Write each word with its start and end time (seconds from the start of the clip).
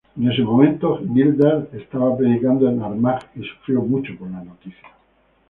En 0.17 0.31
ese 0.31 0.41
momento, 0.41 0.97
Gildas 1.13 1.71
estaba 1.73 2.17
predicando 2.17 2.67
en 2.67 2.81
Armagh 2.81 3.21
y 3.35 3.43
sufrió 3.43 3.83
mucho 3.83 4.17
por 4.17 4.31
la 4.31 4.43
noticia. 4.43 4.87